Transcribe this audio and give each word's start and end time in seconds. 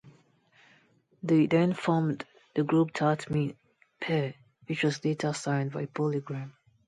They 1.21 1.45
then 1.45 1.73
formed 1.75 2.25
the 2.55 2.63
group 2.63 2.89
Tat 2.91 3.29
Ming 3.29 3.55
Pair, 3.99 4.33
which 4.65 4.81
was 4.81 5.05
later 5.05 5.31
signed 5.31 5.73
by 5.73 5.85
Polygram. 5.85 6.53